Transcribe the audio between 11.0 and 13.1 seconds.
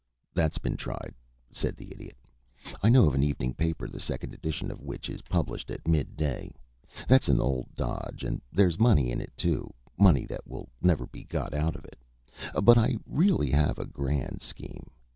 be got out of it. But I